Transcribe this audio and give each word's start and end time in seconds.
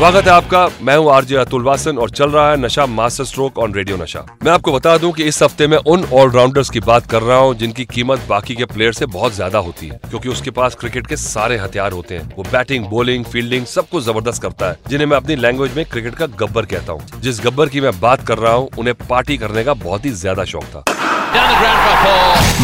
स्वागत 0.00 0.26
है 0.26 0.32
आपका। 0.32 0.60
मैं 0.82 0.96
हूँ 0.96 1.10
आरजे 1.12 1.36
अतुल 1.36 1.62
वासन 1.62 1.98
और 1.98 2.10
चल 2.10 2.30
रहा 2.30 2.50
है 2.50 2.56
नशा 2.56 2.84
मास्टर 2.88 3.24
स्ट्रोक 3.24 3.58
ऑन 3.58 3.74
रेडियो 3.74 3.96
नशा। 3.96 4.24
मैं 4.44 4.52
आपको 4.52 4.72
बता 4.72 4.96
दूँ 4.98 5.10
कि 5.12 5.24
इस 5.24 5.42
हफ़्ते 5.42 5.66
में 5.66 5.76
उन 5.76 6.04
ऑलराउंडर्स 6.12 6.70
की 6.70 6.80
बात 6.80 7.06
कर 7.06 7.22
रहा 7.22 7.38
हूँ 7.38 7.54
जिनकी 7.54 7.84
कीमत 7.84 8.20
बाकी 8.28 8.54
के 8.56 8.64
प्लेयर 8.64 8.92
से 8.92 9.06
बहुत 9.08 9.34
ज़्यादा 9.34 9.58
होती 9.58 9.88
है 9.88 10.00
क्योंकि 10.08 10.28
उसके 10.28 10.50
पास 10.50 10.74
क्रिकेट 10.80 11.06
के 11.06 11.16
सारे 11.16 11.58
हथियार 11.58 11.92
होते 11.92 12.14
हैं। 12.14 12.30
वो 12.36 12.44
बैटिंग 12.52 12.86
बॉलिंग 12.86 13.24
फील्डिंग 13.24 13.66
सब 13.66 13.88
कुछ 13.88 14.04
ज़बरदस्त 14.04 14.42
करता 14.42 14.70
है 14.70 14.78
जिन्हें 14.88 15.06
मैं 15.08 15.16
अपनी 15.16 15.36
लैंग्वेज 15.36 15.76
में 15.76 15.84
क्रिकेट 15.86 16.14
का 16.14 16.26
गब्बर 16.40 16.66
कहता 16.66 16.92
हूँ। 16.92 17.20
जिस 17.20 17.40
गब्बर 17.46 17.68
की 17.68 17.80
मैं 17.80 17.98
बात 18.00 18.26
कर 18.28 18.38
रहा 18.38 18.52
हूँ 18.52 18.68
उन्हें 18.78 18.94
पार्टी 19.06 19.36
करने 19.38 19.64
का 19.64 19.74
बहुत 19.84 20.04
ही 20.04 20.10
ज़्यादा 20.22 20.44
शौक 20.46 20.64
था। 20.66 20.84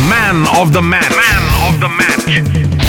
Man 0.09 0.47
of 0.57 0.69
the 0.71 0.85
match 0.85 1.13
man 1.13 1.55
of 1.69 1.81
the 1.81 1.93
match 2.01 2.86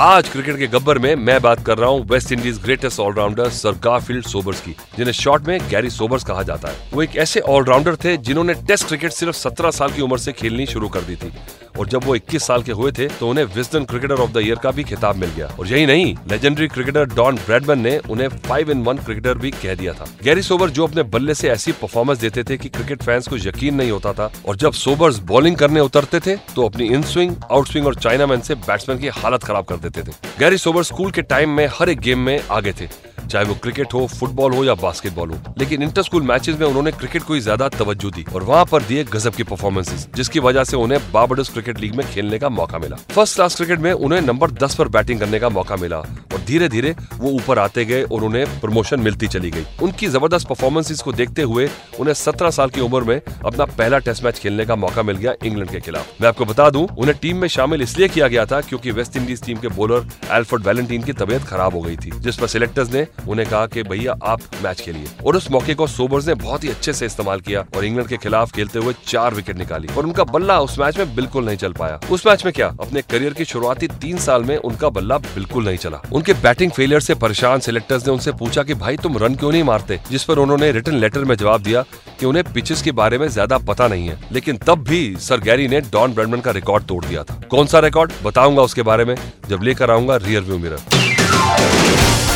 आज 0.00 0.28
क्रिकेट 0.28 0.56
के 0.58 0.66
गब्बर 0.66 0.98
में 0.98 1.14
मैं 1.16 1.40
बात 1.42 1.64
कर 1.66 1.78
रहा 1.78 1.88
हूँ 1.90 2.06
West 2.08 2.32
Indies 2.32 2.58
greatest 2.62 3.00
allrounder 3.00 3.48
sir 3.50 3.72
Garfield 3.84 4.26
Sobers 4.26 4.60
की, 4.60 4.70
जिन्हें 4.96 5.12
शॉर्ट 5.12 5.48
में 5.48 5.68
गैरी 5.70 5.90
सोबर्स 5.90 6.24
कहा 6.24 6.42
जाता 6.42 6.68
है। 6.68 6.90
वो 6.92 7.02
एक 7.02 7.16
ऐसे 7.16 7.40
ऑलराउंडर 7.40 7.96
थे 8.04 8.16
जिन्होंने 8.18 8.54
टेस्ट 8.68 8.86
क्रिकेट 8.88 9.12
सिर्फ़ 9.12 9.36
17 9.38 9.70
साल 9.70 9.92
की 9.92 10.02
उम्र 10.02 10.18
से 10.18 10.32
खेलनी 10.32 10.66
शुरू 10.66 10.88
कर 10.88 11.00
दी 11.00 11.16
थी। 11.16 11.32
और 11.78 11.88
जब 11.88 12.04
वो 12.04 12.14
21 12.16 12.46
साल 12.46 12.62
के 12.62 12.72
हुए 12.72 12.90
थे 12.92 13.06
तो 13.10 13.28
उन्हें 13.28 13.44
Wisden 13.44 13.84
cricketer 13.84 14.14
of 14.14 14.30
the 14.32 14.38
year 14.38 14.56
का 14.62 14.70
भी 14.70 14.84
खिताब 14.84 15.16
मिल 15.16 15.30
गया। 15.36 15.46
और 15.48 15.66
यही 15.66 15.86
नहीं, 15.86 16.14
लेजेंडरी 16.30 16.68
क्रिकेटर 16.68 17.04
डॉन 17.14 17.36
ब्रैडमैन 17.36 17.78
ने 17.78 17.96
उन्हें 18.10 18.28
फाइव 18.38 18.70
इन 18.70 18.82
वन 18.82 18.98
क्रिकेटर 18.98 19.38
भी 19.38 19.50
कह 19.52 19.74
दिया 19.74 19.92
था। 19.92 20.06
गैरी 20.24 20.42
सोबर 20.42 20.70
जो 20.70 20.86
अपने 20.86 21.02
बल्ले 21.04 21.34
से 21.34 21.48
ऐसी 21.50 21.72
परफॉर्मेंस 21.72 22.18
देते 22.18 22.44
थे 22.44 22.56
कि 22.56 22.68
क्रिकेट 22.68 23.02
फैंस 23.02 23.28
को 23.28 23.36
यकीन 23.38 23.74
नहीं 23.74 23.90
होता 23.90 24.12
था, 24.12 24.30
और 24.46 24.56
जब 24.56 24.72
सोबर्स 24.74 25.18
बॉलिंग 25.30 25.56
करने 25.56 25.80
उतरते 25.80 26.20
थे 26.20 26.36
तो 26.54 26.66
अपनी 26.66 26.86
इन 26.86 27.02
स्विंग 27.04 27.36
आउट 27.50 27.68
स्विंग 27.68 27.86
और 27.86 27.94
चाइनामैन 27.96 28.40
से 28.40 28.54
बैट्समैन 28.56 28.98
की 28.98 29.08
हालत 29.20 29.44
खराब 29.44 29.64
कर 29.64 29.76
देते 29.76 29.91
थे। 29.94 30.12
गैरी 30.38 30.58
सोबर 30.58 30.82
स्कूल 30.84 31.10
के 31.10 31.22
टाइम 31.24 31.50
में 31.50 31.66
हर 31.72 31.88
एक 31.90 32.00
गेम 32.00 32.18
में 32.20 32.38
आगे 32.50 32.72
थे, 32.72 32.88
चाहे 33.22 33.44
वो 33.44 33.54
क्रिकेट 33.54 33.94
हो, 33.94 34.06
फुटबॉल 34.08 34.54
हो 34.54 34.64
या 34.64 34.74
बास्केटबॉल 34.76 35.30
हो। 35.30 35.54
लेकिन 35.58 35.82
इंटर 35.82 36.02
स्कूल 36.02 36.22
मैचेस 36.22 36.58
में 36.60 36.66
उन्होंने 36.66 36.92
क्रिकेट 36.92 37.22
को 37.22 37.34
ही 37.34 37.40
ज़्यादा 37.40 37.68
तवज्जो 37.70 38.10
दी 38.10 38.24
और 38.34 38.42
वहाँ 38.42 38.64
पर 38.64 38.82
दिए 38.82 39.04
गजब 39.04 39.34
की 39.34 39.42
परफॉर्मेंसेस 39.44 40.08
जिसकी 40.14 40.40
वजह 40.40 40.64
से 40.64 40.76
उन्हें 40.76 41.00
बाबडस 41.12 41.48
क्रिकेट 41.48 41.78
लीग 41.80 41.94
में 41.94 42.06
खेलने 42.06 42.38
का 42.38 42.48
मौका 42.50 42.78
मिला। 42.78 42.96
फ़र्स्ट 43.10 43.34
क्लास 43.34 43.56
क्रिकेट 43.56 43.78
में 43.78 43.92
उन्हें 43.92 44.20
नंबर 44.22 44.50
दस 44.52 44.74
पर 44.74 44.88
बैटिंग 44.88 45.20
करने 45.20 45.40
का 45.40 45.48
मौका 45.50 45.76
मिला। 45.76 46.02
धीरे 46.46 46.68
धीरे 46.68 46.94
वो 47.14 47.30
ऊपर 47.30 47.58
आते 47.58 47.84
गए 47.84 48.02
और 48.02 48.24
उन्हें 48.24 48.60
प्रमोशन 48.60 49.00
मिलती 49.00 49.26
चली 49.28 49.50
गई। 49.50 49.64
उनकी 49.82 50.06
ज़बरदस्त 50.08 50.48
परफॉर्मेंसेस 50.48 51.00
को 51.00 51.12
देखते 51.12 51.42
हुए 51.42 51.68
उन्हें 52.00 52.14
सत्रह 52.14 52.50
साल 52.50 52.70
की 52.70 52.80
उम्र 52.80 53.02
में 53.02 53.20
अपना 53.20 53.64
पहला 53.66 53.98
टेस्ट 53.98 54.24
मैच 54.24 54.38
खेलने 54.38 54.66
का 54.66 54.76
मौका 54.76 55.02
मिल 55.02 55.16
गया 55.16 55.34
इंग्लैंड 55.44 55.70
के 55.70 55.80
खिलाफ। 55.80 56.20
मैं 56.20 56.28
आपको 56.28 56.44
बता 56.44 56.68
दूँ, 56.70 56.86
उन्हें 56.88 57.16
टीम 57.22 57.36
में 57.36 57.48
शामिल 57.48 57.82
इसलिए 57.82 58.08
किया 58.08 58.28
गया 58.28 58.44
था 58.46 58.60
क्योंकि 58.60 58.90
वेस्ट 58.90 59.16
इंडीज 59.16 59.42
टीम 59.42 59.58
के 59.58 59.68
बॉलर 59.70 60.06
एल्फर्ड 60.30 60.66
वैलेंटीन 60.66 61.02
की 61.02 61.12
तबीयत 61.12 61.42
खराब 61.42 61.74
हो 61.74 61.80
गई 61.80 61.96
थी, 61.96 62.10
जिस 62.12 62.36
पर 62.36 62.46
सिलेक्टर्स 62.46 62.92
ने 62.92 63.06
उन्हें 63.28 63.48
कहा 63.48 63.66
कि 63.66 63.82
भैया 63.82 64.16
आप 64.24 64.40
मैच 64.64 64.80
खेलिए। 64.80 65.06
और 65.26 65.36
उस 65.36 65.50
मौके 65.50 65.74
को 65.74 65.86
सोबर्स 65.86 66.26
ने 66.26 66.34
बहुत 66.34 66.64
ही 66.64 66.68
अच्छे 66.68 66.92
से 66.92 67.06
इस्तेमाल 67.06 67.40
किया 67.40 67.64
और 67.76 67.84
इंग्लैंड 67.84 68.08
के 68.08 68.16
खिलाफ 68.16 68.52
खेलते 68.52 68.78
हुए 68.78 68.94
चार 69.06 69.34
विकेट 69.34 69.58
निकाली। 69.58 69.88
और 69.88 70.06
उनका 70.06 70.24
बल्ला 70.24 70.58
उस 70.60 70.78
मैच 70.78 70.98
में 70.98 71.14
बिल्कुल 71.14 71.44
नहीं 71.44 71.56
चल 71.56 71.72
पाया। 71.72 72.00
उस 72.10 72.26
मैच 72.26 72.44
में 72.44 72.52
क्या? 72.54 72.68
अपने 72.80 73.02
करियर 73.02 73.32
की 73.32 73.44
शुरुआती 73.44 73.88
तीन 74.02 74.18
साल 74.18 74.44
में 74.44 74.56
उनका 74.56 74.88
बल्ला 74.90 75.18
बिल्कुल 75.18 75.64
नहीं 75.64 75.76
चला। 75.76 76.00
उनके 76.12 76.31
बैटिंग 76.34 76.70
फेलियर 76.70 77.00
से 77.00 77.14
परेशान 77.14 77.60
सिलेक्टर्स 77.60 78.06
ने 78.06 78.12
उनसे 78.12 78.32
पूछा 78.32 78.62
कि 78.62 78.74
भाई 78.74 78.96
तुम 78.96 79.18
रन 79.18 79.34
क्यों 79.34 79.50
नहीं 79.52 79.62
मारते? 79.64 79.98
जिस 80.10 80.24
पर 80.24 80.38
उन्होंने 80.38 80.70
रिटर्न 80.72 80.96
लेटर 80.96 81.24
में 81.24 81.34
जवाब 81.36 81.62
दिया 81.62 81.82
कि 82.20 82.26
उन्हें 82.26 82.44
पिचेस 82.52 82.82
के 82.82 82.92
बारे 82.92 83.18
में 83.18 83.26
ज़्यादा 83.28 83.58
पता 83.60 83.88
नहीं 83.88 84.08
है। 84.08 84.18
लेकिन 84.32 84.56
तब 84.66 84.84
भी 84.88 85.16
सर 85.20 85.40
गैरी 85.40 85.68
ने 85.68 85.80
डॉन 85.92 86.14
ब्रेडमन 86.14 86.40
का 86.40 86.50
रिकॉर्ड 86.50 86.84
तोड़ 86.84 87.04
दिया 87.04 87.22
था। 87.22 87.40
कौन 87.50 87.66
सा 87.66 87.78
रिकॉर्ड 87.80 88.12
बताऊँगा 88.24 88.62
उसके 88.62 88.82
बारे 88.82 89.04
में। 89.04 89.14
जब 89.48 89.62
लेकर 89.62 89.90
आऊँगा 89.90 90.16
rear 90.18 90.42
view 90.42 90.58
mirror 90.58 90.78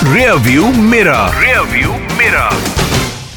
rear 0.06 0.32
view 0.40 0.72
मेरा 0.84 1.18
रियर 1.40 1.60
व्यू 1.68 1.92
मेरा 2.18 2.48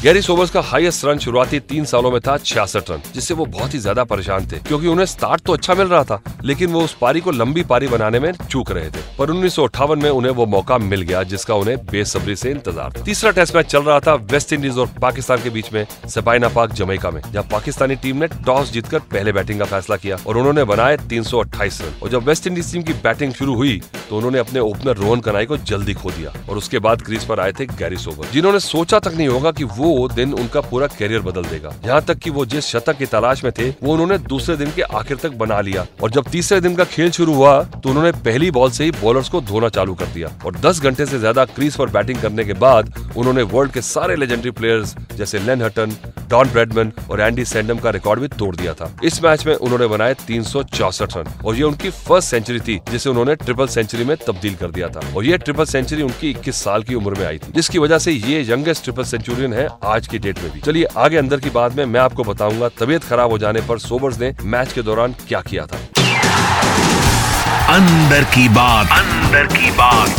गैरी 0.02 0.20
सोबर्स 0.22 0.50
का 0.50 0.60
हाईएस्ट 0.60 1.04
रन 1.04 1.18
शुरुआती 1.18 1.58
तीन 1.60 1.84
सालों 1.84 2.10
में 2.10 2.18
था, 2.20 2.36
छियासठ 2.38 2.90
रन, 2.90 3.00
जिससे 3.14 3.34
वो 3.34 3.44
बहुत 3.46 3.74
ही 3.74 3.78
ज़्यादा 3.78 4.04
परेशान 4.04 4.46
थे, 4.52 4.58
क्योंकि 4.58 4.86
उन्हें 4.86 5.06
स्टार्ट 5.06 5.40
तो 5.40 5.52
अच्छा 5.52 5.74
मिल 5.74 5.88
रहा 5.88 6.04
था, 6.04 6.20
लेकिन 6.44 6.72
वो 6.72 6.84
उस 6.84 6.96
पारी 7.00 7.20
को 7.20 7.30
लंबी 7.30 7.62
पारी 7.62 7.88
बनाने 7.88 8.20
में 8.20 8.32
चूक 8.32 8.70
रहे 8.72 8.86
थे, 8.86 9.02
पर 9.18 9.30
उन्नीस 9.30 9.54
सौ 9.54 9.66
अठावन 9.66 10.02
में 10.02 10.08
उन्हें 10.10 10.32
वो 10.32 10.46
मौका 10.46 10.78
मिल 10.78 11.02
गया, 11.02 11.22
जिसका 11.24 11.54
उन्हें 11.54 11.76
बेसब्री 11.86 12.36
से 12.36 12.50
इंतज़ार 12.50 12.92
था। 12.92 13.02
तीसरा 13.04 13.30
टेस्ट 13.30 13.56
मैच 13.56 13.66
चल 13.66 13.82
रहा 13.82 13.98
था 14.00 14.14
वेस्ट 14.32 14.52
इंडीज 14.52 14.78
और 14.78 14.88
पाकिस्तान 15.02 15.42
के 15.42 15.50
बीच 15.50 15.72
में 15.72 15.84
सपाइना 16.08 16.48
पाक 16.48 16.72
जमैका 16.72 17.10
में, 17.10 17.20
जहाँ 17.22 17.46
पाकिस्तानी 17.52 17.96
टीम 17.96 18.16
ने 18.16 18.26
टॉस 18.46 18.72
जीतकर 18.72 18.98
पहले 19.10 19.32
बैटिंग 19.32 19.58
का 19.58 19.64
फैसला 19.66 19.96
किया 19.96 20.18
और 20.26 20.38
उन्होंने 20.38 20.64
बनाए 20.64 20.96
तीन 21.10 21.22
सौ 21.22 21.40
अट्ठाईस 21.40 21.80
रन। 21.82 22.02
और 22.02 22.08
जब 22.08 22.28
वेस्ट 22.28 22.46
इंडीज 22.46 22.72
टीम 22.72 22.82
की 22.82 22.92
बैटिंग 23.02 23.32
शुरू 23.34 23.54
हुई 23.56 23.80
तो 24.10 24.16
उन्होंने 24.16 24.38
अपने 24.38 24.60
ओपनर 24.60 24.96
रोहन 24.96 25.20
कनाई 25.20 25.46
को 25.46 25.56
जल्दी 25.64 25.94
खो 25.94 26.10
दिया 26.10 26.32
और 26.48 26.56
उसके 26.56 26.78
बाद 26.78 27.02
क्रीज 27.02 27.24
पर 27.24 27.40
आए 27.40 27.52
थे 27.52 27.66
गैरी 27.68 27.96
सोबर 27.96 28.30
जिन्होंने 28.30 28.60
सोचा 28.60 28.98
तक 28.98 29.14
नहीं 29.16 29.28
होगा 29.28 29.52
कि 29.52 29.64
वो 29.66 30.08
दिन 30.10 30.32
उनका 30.34 30.60
पूरा 30.60 30.86
करियर 30.88 31.20
बदल 31.22 31.44
देगा। 31.44 31.74
यहाँ 31.86 32.00
तक 32.02 32.18
कि 32.18 32.30
वो 32.30 32.46
जिस 32.46 32.66
शतक 32.66 32.98
की 32.98 33.06
तलाश 33.06 33.44
में 33.44 33.52
थे, 33.52 33.68
वो 33.72 33.92
उन्होंने 33.92 34.18
दूसरे 34.20 34.56
दिन 34.56 34.72
के 34.72 34.82
आखिर 34.82 35.16
तक 35.16 35.36
बना 35.36 35.60
लिया 35.60 35.86
और 36.02 36.10
जब 36.10 36.30
तीसरे 36.30 36.60
दिन 36.60 36.74
का 36.76 36.84
खेल 36.86 37.10
शुरू 37.10 37.34
हुआ 37.34 37.62
तो 37.64 37.88
उन्होंने 37.88 38.12
पहली 38.24 38.50
बॉल 38.50 38.70
से 38.70 38.84
ही 38.84 38.90
बॉलर्स 38.92 39.28
को 39.28 39.40
धोना 39.42 39.68
चालू 39.70 39.94
कर 39.94 40.06
दिया 40.06 40.30
और 40.44 40.56
10 40.60 40.80
घंटे 40.80 41.06
से 41.06 41.18
ज़्यादा 41.18 41.44
क्रीज 41.46 41.76
पर 41.76 41.90
बैटिंग 41.90 42.20
करने 42.22 42.44
के 42.44 42.52
बाद 42.60 42.92
उन्होंने 43.16 43.42
वर्ल्ड 43.44 43.72
के 43.72 43.82
सारे 43.82 44.16
लेजेंडरी 44.16 44.50
प्लेयर्स 44.52 44.94
जैसे 45.16 45.38
लेन 45.38 45.62
हटन 45.62 45.96
डॉन 46.30 46.48
ब्रेडमैन 46.48 46.92
और 47.10 47.20
एंडी 47.20 47.44
सैंडम 47.44 47.78
का 47.78 47.90
रिकॉर्ड 47.90 48.20
भी 48.20 48.28
तोड़ 48.30 48.54
दिया 48.56 48.74
था। 48.74 48.90
इस 49.04 49.22
मैच 49.24 49.46
में 49.46 49.54
उन्होंने 49.54 49.86
बनाए 49.86 50.14
तीन 50.26 50.44
रन 50.54 51.32
और 51.44 51.56
ये 51.56 51.62
उनकी 51.62 51.90
फ़र्स्ट 51.90 52.30
सेंचुरी 52.30 52.60
थी, 52.60 52.78
जिसे 52.90 53.10
उन्होंने 53.10 53.34
ट्रिपल 53.36 53.66
सेंचुरी 53.68 53.99
में 54.04 54.16
तब्दील 54.16 54.54
कर 54.54 54.66
दिया 54.66 54.88
था। 54.88 55.14
और 55.16 55.24
ये 55.24 55.38
ट्रिपल 55.38 55.64
सेंचुरी 55.64 56.02
उनकी 56.02 56.30
21 56.30 56.56
साल 56.56 56.82
की 56.82 56.94
उम्र 56.94 57.18
में 57.20 57.26
आई 57.26 57.38
थी। 57.38 57.52
जिसकी 57.52 57.78
वजह 57.78 57.98
से 57.98 58.12
ये 58.12 58.52
यंगेस्ट 58.52 58.84
ट्रिपल 58.84 59.04
सेंचुरियन 59.04 59.52
है 59.52 59.68
आज 59.84 60.06
की 60.06 60.18
डेट 60.18 60.38
में 60.42 60.52
भी। 60.52 60.60
चलिए, 60.60 60.84
आगे 60.84 61.16
अंदर 61.16 61.40
की 61.40 61.50
बात 61.50 61.74
में 61.74 61.84
मैं 61.84 62.00
आपको 62.00 62.24
बताऊँगा, 62.24 62.68
तबियत 62.68 63.04
खराब 63.04 63.30
हो 63.30 63.38
जाने 63.38 63.60
पर 63.60 63.78
सोबर्स 63.78 64.20
ने 64.20 64.34
मैच 64.42 64.72
के 64.72 64.82
दौरान 64.82 65.14
क्या 65.28 65.40
किया 65.40 65.66
था। 65.66 65.78
अंदर 67.74 68.24
की 68.24 68.48
बात। 68.48 68.86
अंदर 68.86 69.46
की 69.46 69.70
बात। 69.70 70.10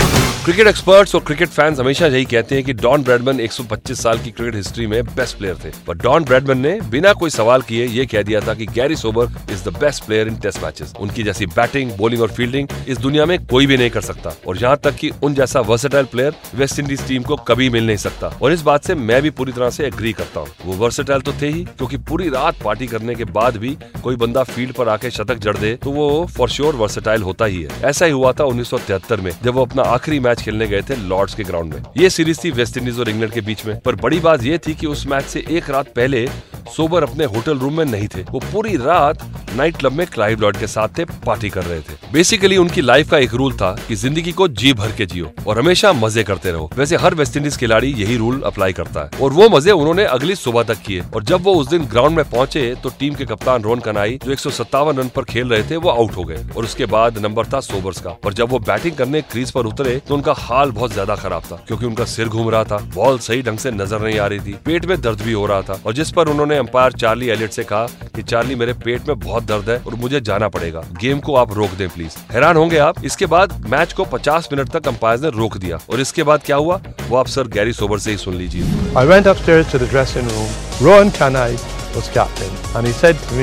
क्रिकेट 0.45 0.67
एक्सपर्ट्स 0.67 1.13
और 1.15 1.21
क्रिकेट 1.21 1.49
फैंस 1.49 1.79
हमेशा 1.79 2.07
यही 2.07 2.25
कहते 2.25 2.55
हैं 2.55 2.63
कि 2.65 2.73
डॉन 2.73 3.03
ब्रैडमैन 3.03 3.39
125 3.39 3.99
साल 4.01 4.19
की 4.19 4.31
क्रिकेट 4.31 4.55
हिस्ट्री 4.55 4.85
में 4.87 5.03
बेस्ट 5.05 5.37
प्लेयर 5.37 5.55
थे। 5.63 5.71
पर 5.87 5.97
डॉन 5.97 6.23
ब्रैडमैन 6.23 6.57
ने 6.57 6.71
बिना 6.91 7.11
कोई 7.13 7.29
सवाल 7.29 7.61
किए 7.61 7.85
ये 7.87 8.05
कह 8.05 8.23
दिया 8.23 8.39
था 8.41 8.53
कि 8.53 8.65
Garry 8.67 8.95
Sober 8.95 9.51
is 9.53 9.63
the 9.65 9.73
best 9.75 10.05
player 10.05 10.27
in 10.27 10.35
test 10.35 10.63
matches 10.63 10.93
उनकी 10.99 11.23
जैसी 11.23 11.45
बैटिंग 11.47 11.91
बॉलिंग 11.97 12.21
और 12.21 12.31
फील्डिंग 12.31 12.67
इस 12.87 12.97
दुनिया 12.97 13.25
में 13.25 13.37
कोई 13.45 13.65
भी 13.65 13.77
नहीं 13.77 13.89
कर 13.89 14.01
सकता। 14.01 14.33
और 14.47 14.57
यहाँ 14.57 14.79
तक 14.83 14.95
की 14.95 15.11
उन 15.23 15.33
जैसा 15.33 15.59
versatile 15.61 16.05
player 16.05 16.33
West 16.55 16.79
Indies 16.79 17.07
team 17.07 17.23
को 17.23 17.35
कभी 17.49 17.69
मिल 17.69 17.85
नहीं 17.87 17.97
सकता। 17.97 18.33
और 18.41 18.53
इस 18.53 18.61
बात 18.61 18.85
से 18.85 18.95
मैं 18.95 19.21
भी 19.21 19.29
पूरी 19.31 19.51
तरह 19.51 19.69
से 19.69 19.85
एग्री 19.87 20.13
करता 20.13 20.39
हूँ। 20.39 20.49
वो 20.65 20.73
वर्सेटाइल 20.75 21.21
तो 21.21 21.33
थे 21.41 21.49
ही, 21.49 21.63
क्योंकि 21.67 21.97
पूरी 21.99 22.29
रात 22.29 22.61
पार्टी 22.63 22.87
करने 22.87 23.15
के 23.15 23.25
बाद 23.31 23.57
भी 23.57 23.77
कोई 24.03 24.15
बंदा 24.15 24.43
फ़ील्ड 24.45 24.73
पर 24.73 24.89
आके 24.89 25.11
शतक 25.11 25.37
जड़ 25.37 25.57
दे 25.57 25.75
तो 25.83 25.91
वो 25.91 26.25
फॉर 26.37 26.49
श्योर 26.49 26.75
वर्सेटाइल 26.75 27.21
होता 27.21 27.45
ही 27.45 27.61
है। 27.61 27.81
ऐसा 27.83 28.05
ही 28.05 28.11
हुआ 28.11 28.33
था 28.33 28.43
उन्नीस 28.45 28.69
सौ 28.69 28.77
तिहत्तर 28.79 29.21
में, 29.21 29.31
जब 29.43 29.53
वो 29.53 29.65
अपना 29.65 29.83
आखिरी 29.91 30.19
मैच 30.21 30.40
खेलने 30.41 30.67
गए 30.67 30.81
थे 30.81 30.95
लॉर्ड्स 30.95 31.35
के 31.35 31.43
ग्राउंड 31.43 31.73
में। 31.73 31.83
ये 31.97 32.09
सीरीज़ 32.09 32.39
थी 32.43 32.51
वेस्ट 32.51 32.77
इंडीज 32.77 32.99
और 32.99 33.09
इंग्लैंड 33.09 33.33
के 33.33 33.41
बीच 33.41 33.65
में। 33.65 33.79
पर 33.79 33.95
बड़ी 33.95 34.19
बात 34.19 34.43
यह 34.43 34.59
थी 34.67 34.73
कि 34.73 34.87
उस 34.87 35.05
मैच 35.07 35.25
से 35.25 35.45
एक 35.49 35.69
रात 35.69 35.93
पहले 35.95 36.27
सोबर 36.71 37.03
अपने 37.03 37.25
होटल 37.27 37.57
रूम 37.59 37.77
में 37.77 37.85
नहीं 37.85 38.07
थे। 38.07 38.21
वो 38.23 38.39
पूरी 38.41 38.75
रात 38.77 39.29
नाइट 39.55 39.77
क्लब 39.77 39.91
में 39.91 40.05
क्लाइव 40.07 40.41
लॉर्ड 40.41 40.57
के 40.57 40.67
साथ 40.67 40.97
थे 40.97 41.05
पार्टी 41.25 41.49
कर 41.49 41.63
रहे 41.63 41.79
थे। 41.79 41.95
बेसिकली 42.11 42.57
उनकी 42.57 42.81
लाइफ 42.81 43.09
का 43.11 43.17
एक 43.17 43.33
रूल 43.33 43.53
था 43.53 43.71
कि 43.87 43.95
ज़िंदगी 43.95 44.31
को 44.31 44.47
जी 44.49 44.71
भर 44.73 44.91
के 44.91 45.05
जियो 45.05 45.31
और 45.47 45.59
हमेशा 45.59 45.91
मज़े 45.93 46.23
करते 46.23 46.51
रहो। 46.51 46.69
वैसे 46.75 46.95
हर 46.97 47.15
वेस्ट 47.15 47.37
इंडीज 47.37 47.57
खिलाड़ी 47.57 47.91
यही 47.93 48.15
रूल 48.17 48.41
अप्लाई 48.45 48.73
करता 48.73 49.03
है। 49.03 49.21
और 49.21 49.33
वो 49.33 49.49
मज़े 49.49 49.71
उन्होंने 49.71 50.05
अगली 50.05 50.35
सुबह 50.35 50.63
तक 50.63 50.81
किए। 50.85 51.01
और 51.15 51.23
जब 51.23 51.43
वो 51.43 51.53
उस 51.55 51.69
दिन 51.69 51.85
ग्राउंड 51.85 52.17
में 52.17 52.29
पहुँचे 52.29 52.63
तो 52.83 52.89
टीम 52.99 53.13
के 53.13 53.25
कप्तान 53.25 53.63
रोन 53.63 53.79
कनाई 53.79 54.17
जो 54.25 54.31
एक 54.31 54.39
सौ 54.39 54.49
सत्तावन 54.51 54.97
रन 54.97 55.09
पर 55.15 55.23
खेल 55.23 55.49
रहे 55.49 55.63
थे, 55.63 55.75
वो 55.77 55.89
आउट 55.89 56.15
हो 56.17 56.23
गए। 56.23 56.45
और 56.47 56.63
उसके 56.63 56.85
बाद 56.87 57.17
नंबर 57.17 57.45
था 57.45 57.59
सोबर्स 57.61 58.01
का। 58.01 58.15
और 58.25 58.33
जब 58.33 58.49
वो 58.49 58.59
बैटिंग 58.61 58.95
करने 58.95 59.21
क्रीज 59.23 59.51
पर 59.51 59.65
उतरे 59.65 59.99
तो 60.07 60.15
उनका 60.15 60.33
हाल 60.37 60.71
बहुत 60.71 60.93
ज़्यादा 60.93 61.15
खराब 61.17 61.43
था, 61.43 61.63
क्योंकि 61.67 61.85
उनका 61.85 62.05
सिर 62.05 62.27
घूम 62.27 62.49
रहा 62.49 62.63
था 62.63 62.77
बॉल 62.95 63.19
सही 63.19 63.41
ढंग 63.41 63.57
से 63.57 63.71
नज़र 63.73 64.01
नहीं 64.01 64.19
आ 64.19 64.27
रही 64.27 64.39
थी, 64.39 64.53
पेट 64.65 64.85
में 64.85 64.99
दर्द 65.01 65.21
भी 65.21 65.33
हो 65.33 65.45
रहा 65.45 65.61
था, 65.61 65.81
और 65.85 65.93
जिस 65.93 66.11
पर 66.11 66.29
उन्होंने 66.29 66.59
अंपायर 66.61 66.91
चार्ली 66.91 67.27
एलियट 67.27 67.51
से 67.51 67.63
कहा 67.63 67.85
कि 68.15 68.23
चार्ली 68.23 68.55
मेरे 68.55 68.73
पेट 68.73 69.07
में 69.07 69.19
बहुत 69.19 69.43
दर्द 69.43 69.69
है 69.69 69.77
और 69.87 69.95
मुझे 69.95 70.21
जाना 70.21 70.47
पड़ेगा। 70.47 70.83
गेम 71.01 71.19
को 71.19 71.35
आप 71.35 71.53
रोक 71.53 71.71
दें 71.71 71.89
प्लीज़ 71.89 72.33
हैरान 72.33 72.55
होंगे 72.55 72.77
आप। 72.77 73.05
इसके 73.05 73.25
बाद 73.25 73.65
मैच 73.69 73.93
को 73.93 74.05
50 74.05 74.49
मिनट 74.53 74.69
तक 74.69 74.87
अंपायर 74.87 75.19
ने 75.19 75.29
रोक 75.29 75.57
दिया। 75.57 75.79
और 75.89 75.99
इसके 75.99 76.23
बाद 76.23 76.41
क्या 76.45 76.55
हुआ? 76.55 76.81
वो 77.09 77.17
आप 77.17 77.27
सर 77.27 77.47
गैरी 77.47 77.73
सोबर 77.73 77.99
से 77.99 78.11
ही 78.11 78.17
सुन 78.17 78.35
लीजिए। 78.35 78.63
I 78.97 79.05
went 79.05 79.27
upstairs 79.27 79.71
to 79.71 79.79
the 79.79 79.83
dressing 79.83 80.29
room 80.29 80.47
Rohan 80.87 81.11
Kanhai 81.11 81.55
was 81.95 82.07
captain 82.07 82.77
and 82.77 82.87
he 82.87 82.93
said 82.93 83.15
to 83.15 83.35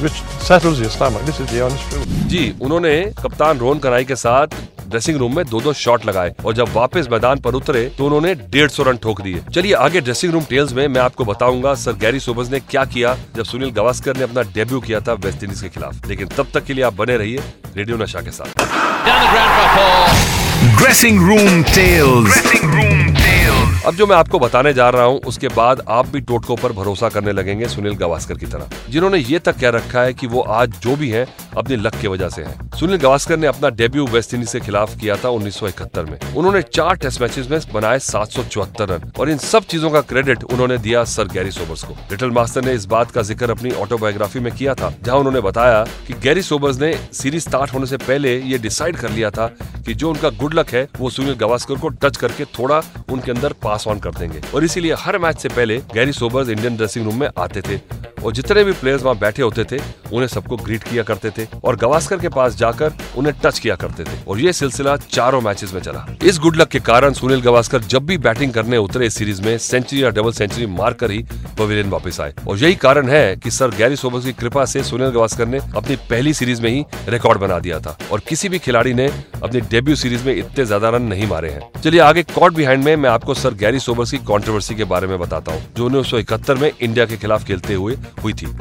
which 0.00 0.20
settles 0.40 0.80
your 0.80 0.90
stomach. 0.90 1.22
This 1.22 1.40
is 1.40 1.50
the 1.50 1.64
honest 1.64 1.90
truth. 1.90 2.06
जी 2.28 2.54
उन्होंने 2.62 3.00
कप्तान 3.22 3.58
रोहन 3.58 3.78
कराई 3.78 4.04
के 4.04 4.16
साथ 4.16 4.60
ड्रेसिंग 4.88 5.16
रूम 5.18 5.36
में 5.36 5.44
दो 5.46 5.60
दो 5.60 5.72
शॉट 5.72 6.04
लगाए 6.06 6.32
और 6.44 6.54
जब 6.54 6.72
वापस 6.74 7.08
मैदान 7.12 7.40
पर 7.40 7.54
उतरे 7.54 7.84
तो 7.98 8.06
उन्होंने 8.06 8.34
डेढ़ 8.34 8.68
सौ 8.70 8.82
रन 8.82 8.96
ठोक 9.02 9.20
दिए 9.20 9.42
चलिए 9.54 9.72
आगे 9.84 10.00
ड्रेसिंग 10.00 10.32
रूम 10.32 10.44
टेल्स 10.50 10.72
में 10.72 10.86
मैं 10.88 11.00
आपको 11.00 11.24
बताऊँगा 11.24 11.74
सर 11.84 11.92
गैरी 12.00 12.20
सोबर्स 12.20 12.50
ने 12.50 12.60
क्या 12.60 12.84
किया 12.94 13.16
जब 13.36 13.44
सुनील 13.44 13.70
गावस्कर 13.70 14.16
ने 14.16 14.22
अपना 14.22 14.42
डेब्यू 14.54 14.80
किया 14.80 15.00
था 15.00 15.12
वेस्ट 15.24 15.44
इंडीज 15.44 15.60
के 15.62 15.68
खिलाफ 15.68 16.08
लेकिन 16.08 16.28
तब 16.36 16.46
तक 16.54 16.64
के 16.64 16.74
लिए 16.74 16.84
आप 16.84 16.94
बने 16.94 17.16
रहिए 17.16 17.38
रेडियो 17.76 17.96
नशा 17.96 18.20
के 18.20 18.30
साथ. 18.30 18.48
Dressing 20.78 21.26
room 21.28 21.62
tales 21.62 22.42
dressing 22.42 22.74
room 22.74 23.04
tales 23.04 23.11
अब 23.86 23.94
जो 23.94 24.06
मैं 24.06 24.16
आपको 24.16 24.38
बताने 24.38 24.72
जा 24.74 24.88
रहा 24.90 25.04
हूँ, 25.04 25.18
उसके 25.20 25.48
बाद 25.48 25.80
आप 25.90 26.08
भी 26.08 26.20
टोटकों 26.20 26.56
पर 26.56 26.72
भरोसा 26.72 27.08
करने 27.08 27.32
लगेंगे 27.32 27.68
सुनील 27.68 27.94
गावस्कर 27.96 28.34
की 28.34 28.46
तरह, 28.46 28.68
जिन्होंने 28.90 29.18
ये 29.18 29.38
तक 29.38 29.56
कह 29.58 29.68
रखा 29.70 30.02
है 30.02 30.12
कि 30.14 30.26
वो 30.26 30.40
आज 30.40 30.76
जो 30.82 30.94
भी 30.96 31.08
हैं, 31.10 31.26
अपनी 31.56 31.76
लक 31.76 31.94
की 32.00 32.08
वजह 32.08 32.28
से 32.28 32.42
हैं। 32.42 32.70
सुनील 32.72 32.96
गावस्कर 32.96 33.36
ने 33.36 33.46
अपना 33.46 33.68
डेब्यू 33.70 34.06
वेस्ट 34.06 34.34
इंडीज 34.34 34.52
के 34.52 34.60
खिलाफ 34.60 34.94
किया 35.00 35.16
था 35.16 35.28
1971 35.30 36.04
में। 36.04 36.18
उन्होंने 36.32 36.62
चार 36.64 36.96
टेस्ट 36.96 37.20
मैचेस 37.22 37.50
में 37.50 37.58
बनाए 37.72 37.98
सात 38.00 38.30
सौ 38.30 38.44
चौहत्तर 38.44 38.88
रन, 38.88 39.10
और 39.18 39.30
इन 39.30 39.38
सब 39.40 39.64
चीज़ों 39.64 39.90
का 39.90 40.00
क्रेडिट 40.02 40.44
उन्होंने 40.44 40.78
दिया 40.78 41.04
सर 41.06 41.28
गैरी 41.28 41.50
सोबर्स 41.50 41.84
को। 41.84 41.94
लिटिल 42.10 42.30
मास्टर 42.30 42.64
ने 42.64 42.72
इस 42.72 42.84
बात 42.86 43.10
का 43.10 43.22
ज़िक्र 43.22 43.50
अपनी 43.50 43.70
ऑटोबायोग्राफी 43.72 44.40
में 44.40 44.52
किया 44.54 44.74
था, 44.74 44.92
जहाँ 45.02 45.18
उन्होंने 45.18 45.40
बताया 45.40 45.82
की 46.06 46.20
गैरी 46.22 46.42
सोबर्स 46.44 46.80
ने 46.80 46.94
सीरीज़ 47.12 47.48
स्टार्ट 47.48 47.74
होने 47.74 47.86
से 47.86 47.96
पहले 47.98 48.38
ये 48.40 48.58
डिसाइड 48.60 48.96
कर 48.96 49.10
लिया 49.10 49.30
था 49.30 49.50
कि 49.76 49.94
जो 49.94 50.10
उनका 50.10 50.30
गुड 50.32 50.54
लक 50.54 50.70
है, 50.70 50.86
वो 50.98 51.10
सुनील 51.10 51.34
गावस्कर 51.36 51.74
को 51.74 51.88
टच 51.90 52.16
करके 52.16 52.44
थोड़ा 52.58 52.82
उनके 53.10 53.30
अंदर 53.30 53.52
पास 53.72 53.86
ऑन 53.88 53.98
कर 53.98 54.10
देंगे। 54.10 54.40
और 54.54 54.64
इसीलिए 54.64 54.94
हर 54.98 55.18
मैच 55.18 55.38
से 55.38 55.48
पहले 55.48 55.78
Garry 55.94 56.12
Sobers 56.12 56.48
Indian 56.48 56.76
dressing 56.76 57.04
room 57.04 57.20
में 57.20 57.28
आते 57.38 57.60
थे। 57.62 57.80
और 58.22 58.32
जितने 58.32 58.62
भी 58.64 58.72
प्लेयर्स 58.72 59.02
वहाँ 59.02 59.18
बैठे 59.18 59.42
होते 59.42 59.62
थे, 59.64 59.76
उन्हें 60.12 60.26
सबको 60.28 60.56
ग्रीट 60.56 60.82
किया 60.82 61.02
करते 61.02 61.30
थे 61.30 61.46
और 61.64 61.76
गवास्कर 61.76 62.18
के 62.18 62.28
पास 62.28 62.56
जाकर 62.56 62.92
उन्हें 63.16 63.34
टच 63.44 63.58
किया 63.58 63.74
करते 63.76 64.04
थे। 64.04 64.18
और 64.28 64.40
ये 64.40 64.52
सिलसिला 64.52 64.96
चारों 64.96 65.40
मैचेस 65.40 65.72
में 65.74 65.80
चला। 65.80 66.04
इस 66.22 66.38
गुड 66.38 66.56
लक 66.56 66.68
के 66.68 66.80
कारण 66.80 67.12
सुनील 67.12 67.40
गवास्कर 67.42 67.82
जब 67.84 68.06
भी 68.06 68.18
बैटिंग 68.18 68.52
करने 68.52 68.76
उतरे 68.78 69.06
इस 69.06 69.14
सीरीज़ 69.14 69.42
में 69.42 69.56
सेंचुरी 69.58 70.02
या 70.02 70.10
डबल 70.10 70.32
सेंचुरी 70.32 70.66
मारकर 70.68 71.10
ही 71.10 71.24
पवेलियन 71.58 71.90
वापस 71.90 72.20
आए। 72.20 72.34
और 72.48 72.58
यही 72.58 72.74
कारण 72.76 73.08
है 73.08 73.24
कि 73.36 73.50
सर 73.50 73.70
गैरी 73.76 73.96
सोबर्स 73.96 74.24
की 74.24 74.32
कृपा 74.34 74.64
से 74.64 74.82
सुनील 74.82 75.08
गवास्कर 75.08 75.46
ने 75.46 75.58
अपनी 75.76 75.96
पहली 76.10 76.34
सीरीज़ 76.34 76.62
में 76.62 76.70
ही 76.70 76.84
रिकॉर्ड 77.08 77.40
बना 77.40 77.58
दिया 77.58 77.80
था। 77.80 77.96
और 78.12 78.20
किसी 78.28 78.48
भी 78.48 78.58
खिलाड़ी 78.58 78.94
ने 78.94 79.08
अपनी 79.42 79.60
डेब्यू 79.62 79.96
सीरीज़ 79.96 80.24
में 80.26 80.34
इतने 80.36 80.64
ज़्यादा 80.64 80.88
रन 80.90 81.02
नहीं 81.04 81.26
मारे 81.26 81.50
हैं। 81.50 81.80
चलिए 81.80 82.00
आगे 82.02 82.22
कॉट 82.34 82.54
बिहाइंड 82.54 82.84
में 82.84 82.94
मैं 82.96 83.10
आपको 83.10 83.34
सर 83.34 83.54
गैरी 83.62 83.78
सोबर्स 83.78 84.10
की 84.10 84.18
कंट्रोवर्सी 84.28 84.74
के 84.74 84.84
बारे 84.92 85.06
में 85.06 85.18
बताता 85.18 85.52
हूँ 85.52 85.62
जो 85.76 85.86
उन्नीस 85.86 86.14
में 86.60 86.70
इंडिया 86.70 87.06
के 87.06 87.16
खिलाफ 87.16 87.44
खेलते 87.46 87.74
हुए 87.74 87.96
हुई 88.22 88.32
थी 88.34 88.54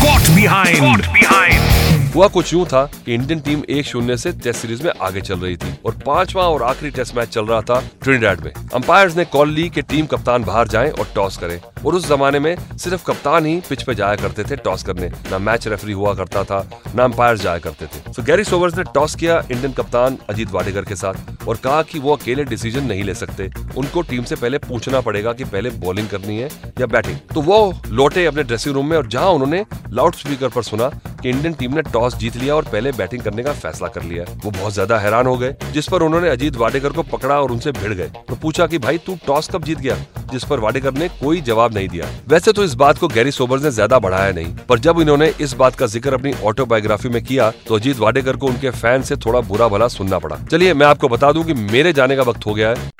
Caught 0.00 0.28
behind. 0.34 0.78
Got 0.78 1.12
behind. 1.12 1.89
हुआ 2.14 2.26
कुछ 2.28 2.52
यूँ 2.52 2.64
था 2.66 2.84
कि 3.04 3.14
इंडियन 3.14 3.40
टीम 3.40 3.62
एक 3.70 3.86
शून्य 3.86 4.16
से 4.16 4.30
टेस्ट 4.34 4.60
सीरीज़ 4.60 4.82
में 4.82 4.90
आगे 5.00 5.20
चल 5.20 5.38
रही 5.38 5.56
थी 5.56 5.74
और 5.86 5.94
पांचवा 6.06 6.44
और 6.44 6.62
आखिरी 6.62 6.90
टेस्ट 6.90 7.14
मैच 7.16 7.28
चल 7.28 7.44
रहा 7.46 7.60
था 7.60 7.80
ट्रिनिडाड 8.02 8.40
में। 8.40 8.52
अंपायर्स 8.74 9.16
ने 9.16 9.24
कॉल 9.24 9.50
ली 9.50 9.68
कि 9.70 9.82
टीम 9.82 10.06
कप्तान 10.06 10.44
बाहर 10.44 10.68
जाएँ 10.68 10.90
और 10.90 11.08
टॉस 11.14 11.36
करें 11.36 11.60
और 11.86 11.94
उस 11.94 12.08
जमाने 12.08 12.38
में 12.38 12.54
सिर्फ़ 12.76 13.04
कप्तान 13.06 13.46
ही 13.46 13.60
पिच 13.68 13.82
पे 13.82 13.94
जाया 13.94 14.16
करते 14.16 14.44
थे 14.44 14.56
टॉस 14.56 14.82
करने, 14.82 15.08
ना 15.30 15.38
मैच 15.38 15.68
रेफरी 15.68 15.92
हुआ 15.92 16.14
करता 16.14 16.42
था, 16.44 16.58
ना 16.94 17.04
अंपायर 17.04 17.36
जाया 17.38 17.58
करते 17.58 17.86
थे। 17.86 18.12
तो 18.12 18.22
गैरी 18.22 18.44
सोवर्स 18.44 18.76
ने 18.76 18.84
टॉस 18.94 19.14
किया 19.14 19.38
इंडियन 19.50 19.72
कप्तान 19.72 20.18
अजीत 20.30 20.50
वाडेकर 20.50 20.84
के 20.84 20.96
साथ 20.96 21.48
और 21.48 21.56
कहा 21.56 21.82
कि 21.82 21.98
वो 21.98 22.16
अकेले 22.16 22.44
डिसीज़न 22.44 22.84
नहीं 22.84 23.04
ले 23.04 23.14
सकते। 23.14 23.50
उनको 23.76 24.02
टीम 24.02 24.24
से 24.24 24.36
पहले 24.36 24.58
पूछना 24.58 25.00
पड़ेगा 25.00 25.32
कि 25.32 25.44
पहले 25.44 25.70
बॉलिंग 25.78 26.08
करनी 26.08 26.38
है 26.38 26.48
या 26.80 26.86
बैटिंग। 26.86 27.16
तो 27.34 27.42
वो 27.42 27.60
लौटे 27.88 28.26
अपने 28.26 28.42
ड्रेसिंग 28.42 28.74
रूम 28.74 28.90
में 28.90 28.96
और 28.96 29.06
जहाँ 29.06 29.30
उन्होंने 29.30 29.64
लाउड 29.90 30.14
स्पीकर 30.14 30.48
पर 30.48 30.62
सुना 30.62 30.90
कि 31.22 31.30
इंडियन 31.30 31.52
टीम 31.54 31.74
ने 31.74 31.82
टॉस 31.84 32.16
जीत 32.18 32.36
लिया 32.36 32.54
और 32.54 32.64
पहले 32.66 32.92
बैटिंग 32.94 33.22
करने 33.22 33.42
का 33.42 33.52
फैसला 33.54 33.88
कर 33.88 34.02
लिया 34.04 34.24
वो 34.36 34.50
बहुत 34.50 34.72
ज़्यादा 34.74 34.98
हैरान 34.98 35.26
हो 35.26 35.36
गए, 35.38 35.54
जिस 35.72 35.88
पर 35.88 36.02
उन्होंने 36.02 36.28
अजीत 36.30 36.56
वाडेकर 36.56 36.92
को 36.92 37.02
पकड़ा 37.08 37.40
और 37.40 37.52
उनसे 37.52 37.72
भिड़ 37.72 37.92
गए 37.94 38.10
तो 38.28 38.34
पूछा 38.36 38.66
कि, 38.66 38.78
भाई, 38.80 38.98
तू 38.98 39.18
टॉस 39.26 39.48
कब 39.50 39.64
जीत 39.64 39.78
गया? 39.80 39.96
जिस 40.30 40.44
पर 40.44 40.60
वाडेकर 40.60 40.92
ने 40.94 41.08
कोई 41.10 41.40
जवाब 41.42 41.74
नहीं 41.74 41.88
दिया। 41.88 42.06
वैसे 42.28 42.52
तो 42.52 42.64
इस 42.64 42.74
बात 42.76 42.98
को 42.98 43.08
गैरी 43.08 43.30
सोबर्स 43.32 43.62
ने 43.62 43.70
ज़्यादा 43.70 43.98
बढ़ाया 43.98 44.32
नहीं, 44.32 44.54
पर 44.68 44.78
जब 44.78 45.00
इन्होंने 45.00 45.32
इस 45.40 45.52
बात 45.54 45.74
का 45.76 45.86
ज़िक्र 45.88 46.14
अपनी 46.14 46.32
ऑटोबायोग्राफी 46.44 47.08
में 47.08 47.22
किया 47.24 47.50
तो 47.66 47.76
अजीत 47.76 47.98
वाडेकर 47.98 48.36
को 48.36 48.46
उनके 48.46 48.70
फ़ैन 48.72 49.02
से 49.02 49.16
थोड़ा 49.16 49.40
बुरा 49.42 49.68
भला 49.68 49.88
सुनना 49.90 50.18
पड़ा। 50.18 50.36
चलिए, 50.42 50.74
मैं 50.74 50.86
आपको 50.86 51.08
बता 51.08 51.32
दूँ 51.32 51.44
कि 51.44 51.54
मेरे 51.54 51.92
जाने 51.92 52.16
का 52.16 52.22
वक्त 52.22 52.46
हो 52.46 52.54
गया 52.54 52.68
है। 52.68 52.99